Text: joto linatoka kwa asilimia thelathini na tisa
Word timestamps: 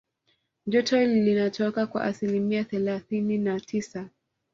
joto 0.67 1.03
linatoka 1.05 1.87
kwa 1.87 2.03
asilimia 2.03 2.63
thelathini 2.63 3.37
na 3.37 3.59
tisa 3.59 4.09